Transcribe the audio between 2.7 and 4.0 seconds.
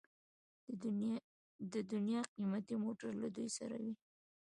موټر له دوی سره وي.